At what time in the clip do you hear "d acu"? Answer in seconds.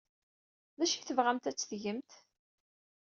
0.77-0.95